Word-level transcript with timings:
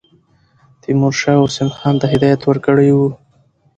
تیمورشاه 0.81 1.41
حسین 1.43 1.69
خان 1.77 1.95
ته 2.01 2.05
هدایت 2.13 2.41
ورکړی 2.45 2.89
وو. 2.93 3.07